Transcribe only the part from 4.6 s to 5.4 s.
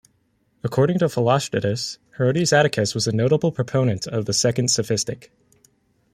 Sophistic.